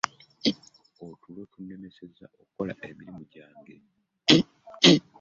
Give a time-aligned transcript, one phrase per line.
[1.05, 3.75] Otulo tunnemesezza okukola emirimu gyange